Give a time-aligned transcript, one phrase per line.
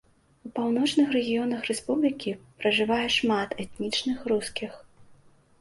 [0.47, 4.71] У паўночных рэгіёнах рэспублікі пражывае шмат этнічных рускіх.